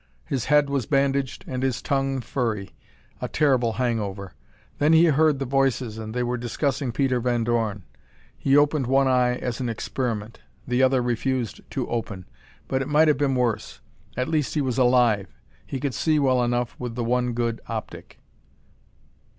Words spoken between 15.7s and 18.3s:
could see well enough with the one good optic.